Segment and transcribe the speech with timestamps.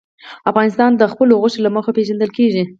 [0.51, 2.63] افغانستان د خپلو غوښې له مخې پېژندل کېږي.